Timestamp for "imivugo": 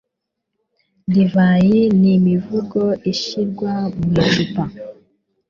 2.17-2.81